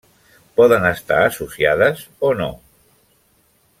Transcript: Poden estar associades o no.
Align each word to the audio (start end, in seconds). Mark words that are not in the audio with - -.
Poden 0.59 0.87
estar 0.91 1.19
associades 1.25 2.01
o 2.31 2.33
no. 2.41 2.49